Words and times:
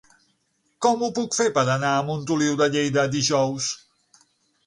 Com 0.85 1.01
ho 1.07 1.09
puc 1.17 1.35
fer 1.39 1.45
per 1.57 1.63
anar 1.73 1.91
a 1.97 2.01
Montoliu 2.09 2.57
de 2.61 2.69
Lleida 2.77 3.03
dijous? 3.17 3.67